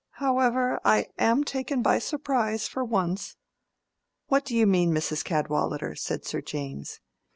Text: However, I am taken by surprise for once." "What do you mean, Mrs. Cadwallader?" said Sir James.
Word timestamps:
However, 0.13 0.79
I 0.83 1.09
am 1.19 1.43
taken 1.43 1.83
by 1.83 1.99
surprise 1.99 2.67
for 2.67 2.83
once." 2.83 3.35
"What 4.29 4.43
do 4.45 4.55
you 4.55 4.65
mean, 4.65 4.89
Mrs. 4.91 5.23
Cadwallader?" 5.23 5.93
said 5.93 6.25
Sir 6.25 6.41
James. 6.41 6.99